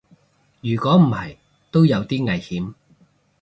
[0.61, 1.37] 如果唔係
[1.69, 2.73] 都有啲危險